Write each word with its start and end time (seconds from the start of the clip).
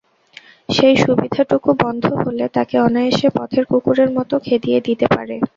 সেই 0.69 0.95
সুবিধাটুকু 1.03 1.69
বন্ধ 1.83 2.03
হলে 2.21 2.45
তাকে 2.55 2.75
অনায়াসে 2.79 3.27
পথের 3.37 3.63
কুকুরের 3.71 4.09
মতো 4.17 4.35
খেদিয়ে 4.45 4.79
দিতে 4.87 5.05
পারে। 5.07 5.35